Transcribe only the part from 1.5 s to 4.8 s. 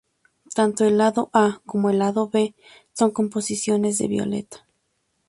como el Lado B son composiciones de Violeta.